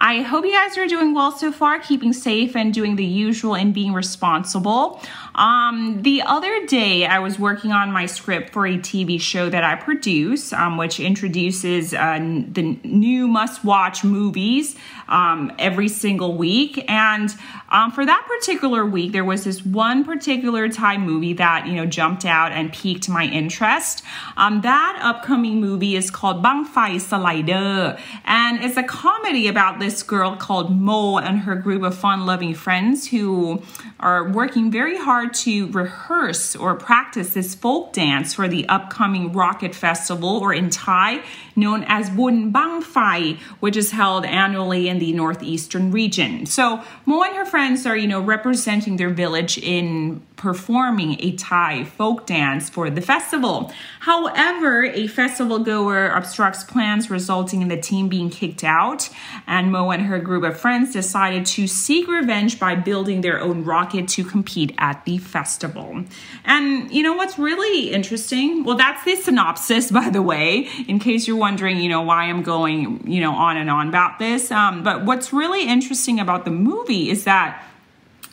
[0.00, 3.56] I hope you guys are doing well so far, keeping safe and doing the usual
[3.56, 5.02] and being responsible.
[5.34, 9.64] Um, the other day, I was working on my script for a TV show that
[9.64, 14.76] I produce, um, which introduces uh, the new must watch movies
[15.08, 16.84] um, every single week.
[16.88, 17.34] And
[17.70, 21.86] um, for that particular week, there was this one particular Thai movie that, you know,
[21.86, 24.04] jumped out and piqued my interest.
[24.36, 27.98] Um, that upcoming movie is called Bang Fai Slider.
[28.24, 32.54] And it's a comedy about this girl called Mo and her group of fun loving
[32.54, 33.62] friends who
[34.00, 39.74] are working very hard to rehearse or practice this folk dance for the upcoming Rocket
[39.74, 41.22] Festival, or in Thai,
[41.56, 46.46] known as Bun Bang Fai, which is held annually in the northeastern region.
[46.46, 51.84] So Mo and her friends are, you know, representing their village in performing a Thai
[51.84, 53.70] folk dance for the festival.
[54.00, 59.10] However, a festival goer obstructs plans, resulting in the team being kicked out.
[59.46, 63.64] And Mo and her group of friends decided to seek revenge by building their own
[63.64, 66.04] rocket to compete at the festival.
[66.44, 68.64] And you know what's really interesting?
[68.64, 72.42] Well, that's the synopsis, by the way, in case you're wondering, you know, why I'm
[72.42, 74.50] going, you know, on and on about this.
[74.52, 77.64] Um, but what's really interesting about the movie is that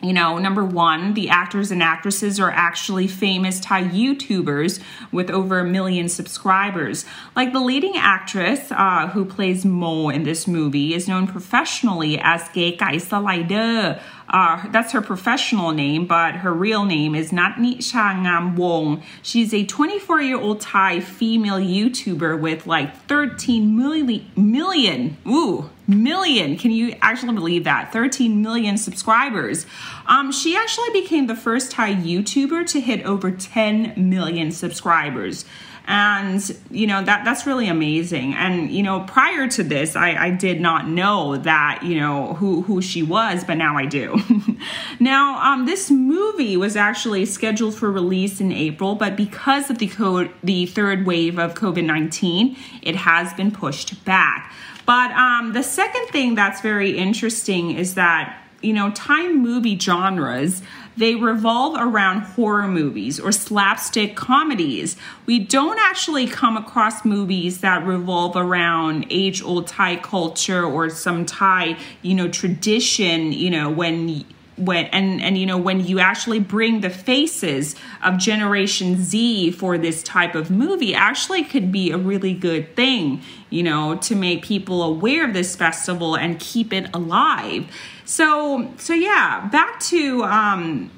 [0.00, 5.58] you know, number one, the actors and actresses are actually famous Thai YouTubers with over
[5.58, 7.04] a million subscribers.
[7.34, 12.42] Like the leading actress uh, who plays Mo in this movie is known professionally as
[12.42, 14.00] Kaykai Slider.
[14.28, 19.02] Uh, that's her professional name, but her real name is Natni Changam Wong.
[19.22, 26.56] She's a 24 year old Thai female YouTuber with like 13 million, million, ooh, million.
[26.56, 27.92] Can you actually believe that?
[27.92, 29.66] 13 million subscribers.
[30.06, 35.44] Um, she actually became the first Thai YouTuber to hit over 10 million subscribers
[35.88, 40.30] and you know that that's really amazing and you know prior to this i i
[40.30, 44.14] did not know that you know who who she was but now i do
[45.00, 49.88] now um this movie was actually scheduled for release in april but because of the
[49.88, 54.52] code the third wave of covid-19 it has been pushed back
[54.88, 60.62] but um the second thing that's very interesting is that you know Thai movie genres
[60.98, 64.96] they revolve around horror movies or slapstick comedies.
[65.26, 71.24] We don't actually come across movies that revolve around age old Thai culture or some
[71.24, 74.24] Thai, you know, tradition, you know, when
[74.58, 79.78] when and and you know when you actually bring the faces of generation z for
[79.78, 84.42] this type of movie actually could be a really good thing you know to make
[84.42, 87.66] people aware of this festival and keep it alive.
[88.04, 90.90] So so yeah back to um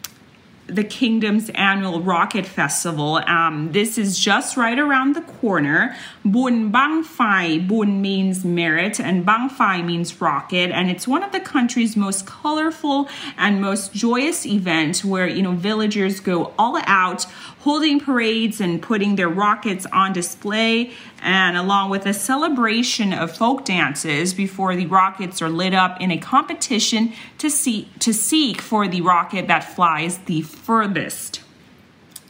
[0.70, 3.16] the kingdom's annual rocket festival.
[3.26, 5.96] Um, this is just right around the corner.
[6.24, 7.58] Bun Bang Fai.
[7.58, 12.26] Bun means merit, and Bang Fai means rocket, and it's one of the country's most
[12.26, 17.24] colorful and most joyous events where you know villagers go all out,
[17.60, 20.92] holding parades and putting their rockets on display,
[21.22, 26.10] and along with a celebration of folk dances before the rockets are lit up in
[26.10, 31.42] a competition to see to seek for the rocket that flies the furthest.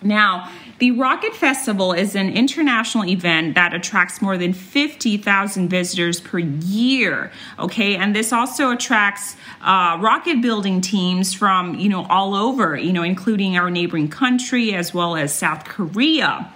[0.02, 6.38] Now, the Rocket Festival is an international event that attracts more than 50,000 visitors per
[6.38, 7.30] year.
[7.58, 12.94] Okay, and this also attracts uh, rocket building teams from you know all over, you
[12.94, 16.50] know, including our neighboring country as well as South Korea.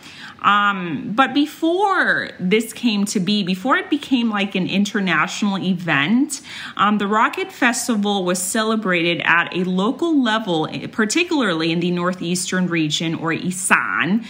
[0.45, 6.43] Um, but before this came to be, before it became like an international event,
[6.77, 13.15] um, the Rocket Festival was celebrated at a local level, particularly in the northeastern region
[13.15, 14.27] or Isan.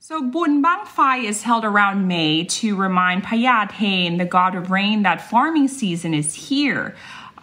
[0.00, 5.02] So Bun Bang Fai is held around May to remind Payaten, the god of rain,
[5.04, 6.94] that farming season is here.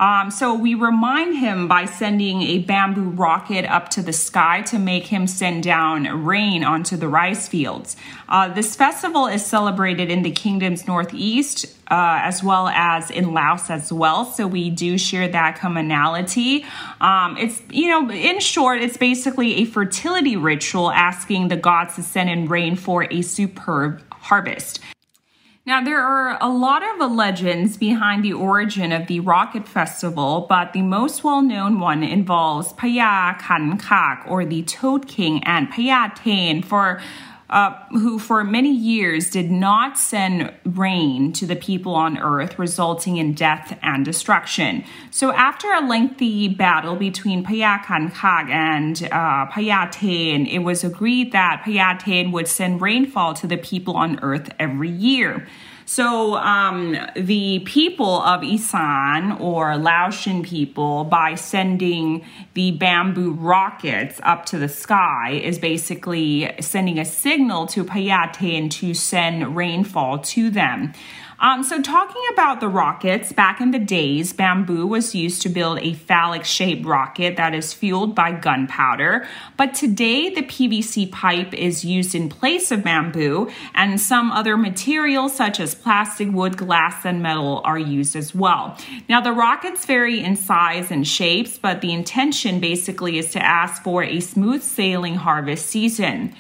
[0.02, 4.80] Um, so we remind him by sending a bamboo rocket up to the sky to
[4.80, 7.96] make him send down rain onto the rice fields.
[8.28, 13.70] Uh, this festival is celebrated in the kingdom's northeast uh, as well as in Laos
[13.70, 14.26] as well.
[14.26, 16.66] So we do share that commonality.
[17.00, 22.04] Um, it's, you know, in short, it's basically a fertility ritual asking the gods to
[22.04, 24.80] send in rain for a superb harvest.
[25.72, 30.74] Now, there are a lot of legends behind the origin of the Rocket Festival, but
[30.74, 36.14] the most well known one involves Paya Kan Kak, or the Toad King, and Paya
[36.14, 37.02] Tain for
[37.52, 43.18] uh, who for many years did not send rain to the people on earth, resulting
[43.18, 44.84] in death and destruction.
[45.12, 51.34] So, after a lengthy battle between Paya Kan Kak and uh, Payaten, it was agreed
[51.34, 55.46] that Payaten would send rainfall to the people on earth every year.
[55.94, 62.24] So um, the people of Isan or Laotian people, by sending
[62.54, 68.94] the bamboo rockets up to the sky, is basically sending a signal to Payaten to
[68.94, 70.94] send rainfall to them.
[71.42, 75.80] Um, so, talking about the rockets, back in the days, bamboo was used to build
[75.80, 79.28] a phallic shaped rocket that is fueled by gunpowder.
[79.58, 85.34] But today, the PVC pipe is used in place of bamboo, and some other materials
[85.34, 88.78] such as plastic, wood, glass, and metal are used as well.
[89.10, 93.82] Now, the rockets vary in size and shapes, but the intention basically is to ask
[93.82, 96.36] for a smooth sailing harvest season.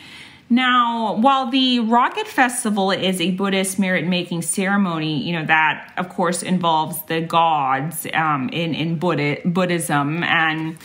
[0.51, 6.09] Now, while the Rocket Festival is a Buddhist merit making ceremony, you know, that of
[6.09, 10.77] course involves the gods um, in, in Buddha, Buddhism and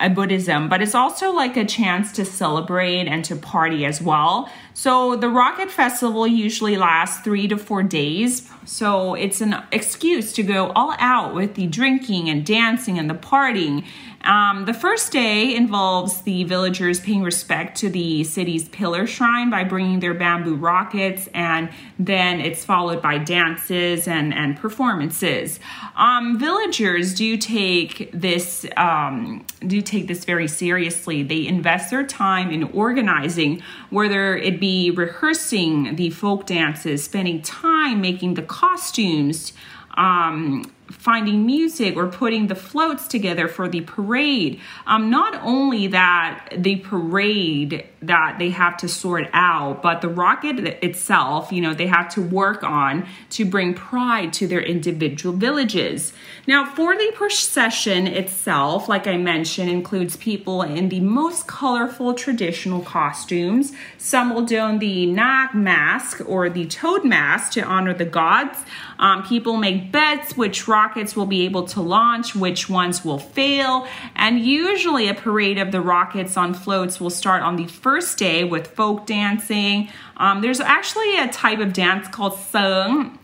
[0.00, 4.50] uh, Buddhism, but it's also like a chance to celebrate and to party as well.
[4.72, 8.50] So the Rocket Festival usually lasts three to four days.
[8.64, 13.14] So it's an excuse to go all out with the drinking and dancing and the
[13.14, 13.86] partying.
[14.24, 19.64] Um, the first day involves the villagers paying respect to the city's pillar shrine by
[19.64, 21.68] bringing their bamboo rockets, and
[21.98, 25.60] then it's followed by dances and, and performances.
[25.94, 31.22] Um, villagers do take this um, do take this very seriously.
[31.22, 38.00] They invest their time in organizing, whether it be rehearsing the folk dances, spending time
[38.00, 39.52] making the costumes.
[39.96, 44.60] Um, finding music or putting the floats together for the parade.
[44.86, 50.58] Um, not only that the parade that they have to sort out, but the rocket
[50.84, 56.12] itself, you know, they have to work on to bring pride to their individual villages.
[56.46, 62.82] Now, for the procession itself, like I mentioned, includes people in the most colorful traditional
[62.82, 63.72] costumes.
[63.96, 68.58] Some will don the Nag mask or the toad mask to honor the gods.
[68.98, 73.86] Um, people make bets which rockets will be able to launch, which ones will fail,
[74.16, 78.42] and usually a parade of the rockets on floats will start on the first day
[78.42, 79.88] with folk dancing.
[80.16, 83.18] Um, there's actually a type of dance called seung,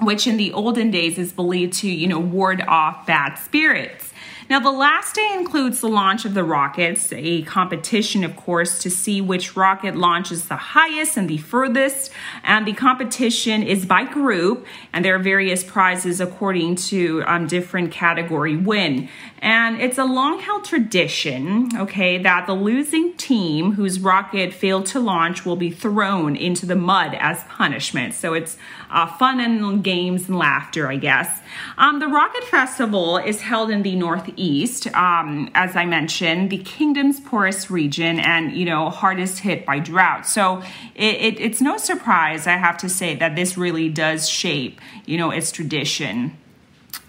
[0.00, 4.07] which in the olden days is believed to, you know, ward off bad spirits.
[4.50, 8.88] Now, the last day includes the launch of the rockets, a competition, of course, to
[8.88, 12.10] see which rocket launches the highest and the furthest.
[12.42, 17.92] And the competition is by group, and there are various prizes according to um, different
[17.92, 19.10] category win.
[19.40, 25.00] And it's a long held tradition, okay, that the losing team whose rocket failed to
[25.00, 28.14] launch will be thrown into the mud as punishment.
[28.14, 28.56] So it's
[28.90, 31.40] uh, fun and games and laughter, I guess.
[31.76, 37.20] Um, the Rocket Festival is held in the Northeast um, as I mentioned, the kingdom's
[37.20, 40.26] poorest region and, you know, hardest hit by drought.
[40.26, 40.62] So
[40.94, 45.16] it, it, it's no surprise, I have to say, that this really does shape, you
[45.16, 46.36] know, its tradition.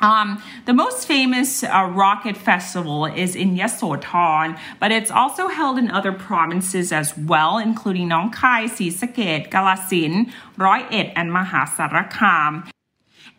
[0.01, 5.91] Um, the most famous uh, rocket festival is in Yasothon, but it's also held in
[5.91, 12.70] other provinces as well, including Nong Khai, Sisaket, Kalasin, Roi Et, and Maha Sarakham.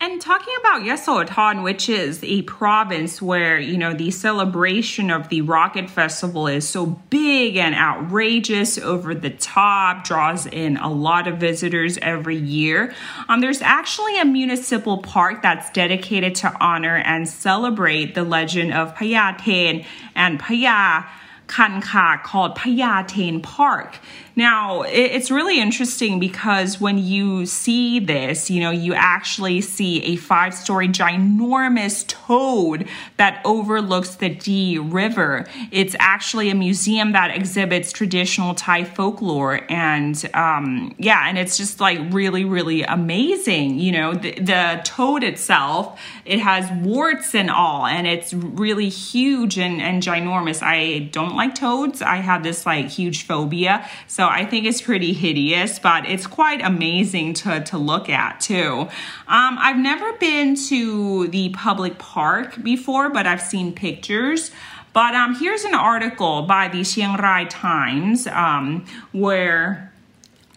[0.03, 5.41] And talking about Yasothon, which is a province where, you know, the celebration of the
[5.41, 11.37] Rocket Festival is so big and outrageous, over the top, draws in a lot of
[11.37, 12.95] visitors every year.
[13.29, 18.95] Um, there's actually a municipal park that's dedicated to honor and celebrate the legend of
[18.95, 21.05] Payaten and Paya
[21.45, 23.99] Kan Kak called Payatain Park.
[24.35, 30.15] Now, it's really interesting because when you see this, you know, you actually see a
[30.15, 35.45] five story ginormous toad that overlooks the Dee River.
[35.71, 39.61] It's actually a museum that exhibits traditional Thai folklore.
[39.69, 43.79] And um, yeah, and it's just like really, really amazing.
[43.79, 49.57] You know, the, the toad itself, it has warts and all, and it's really huge
[49.57, 50.63] and, and ginormous.
[50.63, 52.01] I don't like toads.
[52.01, 53.87] I have this like huge phobia.
[54.07, 58.81] So I think it's pretty hideous, but it's quite amazing to, to look at too.
[58.81, 58.89] Um,
[59.27, 64.51] I've never been to the public park before, but I've seen pictures.
[64.93, 69.90] But um, here's an article by the Chiang Rai Times um, where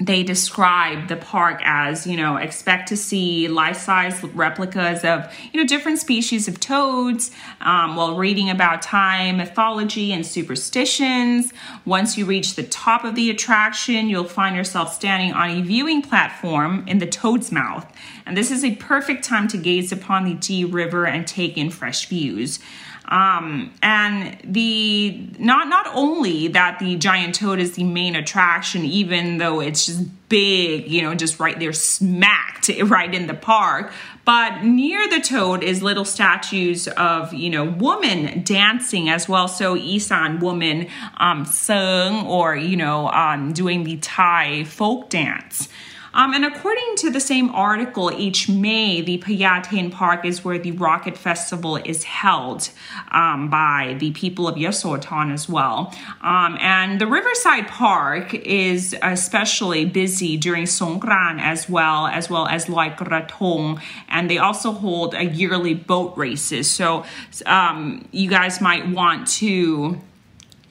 [0.00, 5.66] they describe the park as you know expect to see life-size replicas of you know
[5.66, 11.52] different species of toads um, while reading about thai mythology and superstitions.
[11.84, 16.02] Once you reach the top of the attraction you'll find yourself standing on a viewing
[16.02, 17.86] platform in the toad's mouth.
[18.26, 21.70] And this is a perfect time to gaze upon the Dee River and take in
[21.70, 22.58] fresh views.
[23.06, 29.36] Um, and the not not only that the giant toad is the main attraction, even
[29.38, 33.92] though it's just big, you know, just right there smacked right in the park.
[34.24, 39.48] But near the toad is little statues of, you know, women dancing as well.
[39.48, 45.68] So Isan woman um, sung or, you know, um, doing the Thai folk dance.
[46.14, 50.70] Um, and according to the same article, each May, the Payatain Park is where the
[50.70, 52.70] Rocket Festival is held
[53.10, 55.92] um, by the people of Yasothon as well.
[56.22, 62.68] Um, and the Riverside Park is especially busy during Songkran as well, as well as
[62.68, 63.82] like Krathong.
[64.08, 66.70] And they also hold a yearly boat races.
[66.70, 67.04] So
[67.44, 70.00] um, you guys might want to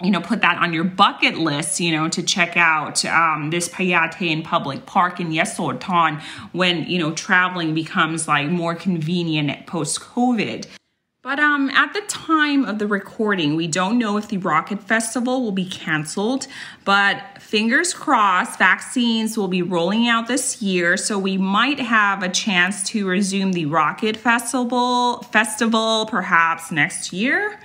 [0.03, 3.69] you know, put that on your bucket list, you know, to check out um, this
[3.69, 10.67] Payatain Public Park in Yasothon when, you know, traveling becomes like more convenient post COVID.
[11.23, 15.41] But um, at the time of the recording, we don't know if the Rocket Festival
[15.41, 16.47] will be canceled,
[16.83, 22.29] but fingers crossed, vaccines will be rolling out this year, so we might have a
[22.29, 27.57] chance to resume the Rocket Festival festival perhaps next year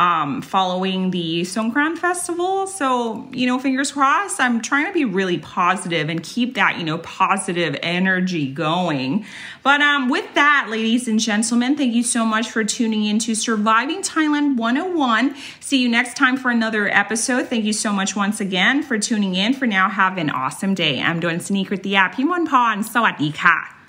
[0.00, 2.66] um, following the Songkran Festival.
[2.66, 6.84] So, you know, fingers crossed, I'm trying to be really positive and keep that, you
[6.84, 9.26] know, positive energy going.
[9.62, 13.34] But um, with that, ladies and gentlemen, thank you so much for tuning in to
[13.34, 15.36] Surviving Thailand 101.
[15.60, 17.48] See you next time for another episode.
[17.48, 19.52] Thank you so much once again for tuning in.
[19.52, 21.02] For now, have an awesome day.
[21.02, 22.14] I'm doing Sneak with the app.
[22.14, 22.84] Pimon Pon.
[22.84, 23.79] Sawadee ka.